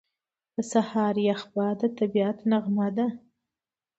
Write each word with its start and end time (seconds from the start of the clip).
•د 0.55 0.57
سهار 0.71 1.15
یخ 1.29 1.41
باد 1.55 1.75
د 1.81 1.83
طبیعت 1.99 2.37
نغمه 2.51 2.87
ده. 2.97 3.07